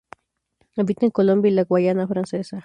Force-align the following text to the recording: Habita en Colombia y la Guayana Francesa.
Habita 0.77 1.05
en 1.05 1.11
Colombia 1.11 1.51
y 1.51 1.53
la 1.53 1.63
Guayana 1.63 2.07
Francesa. 2.07 2.59